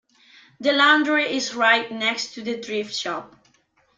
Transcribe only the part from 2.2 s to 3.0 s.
to the thrift